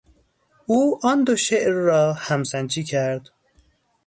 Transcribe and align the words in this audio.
او 0.65 0.99
آن 1.03 1.23
دو 1.23 1.35
شعر 1.35 1.71
را 1.71 2.13
همسنجی 2.13 2.83
کرد. 2.83 3.29